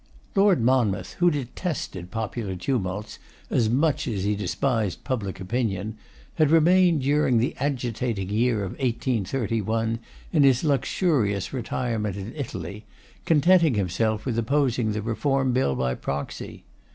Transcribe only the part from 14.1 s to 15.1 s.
with opposing the